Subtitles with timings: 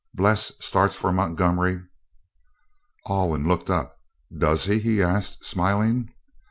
[0.15, 1.79] Bles starts for Montgomery"
[3.07, 3.99] Alwyn looked up.
[4.35, 6.09] "Does he?" he asked, smiling.